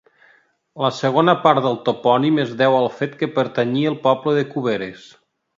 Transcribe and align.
La 0.83 0.89
segona 0.99 1.35
part 1.43 1.61
del 1.67 1.77
topònim 1.89 2.41
es 2.45 2.57
deu 2.63 2.79
al 2.79 2.89
fet 3.03 3.15
que 3.23 3.31
pertanyia 3.39 3.93
al 3.95 4.03
poble 4.09 4.37
de 4.39 4.51
Cuberes. 4.57 5.09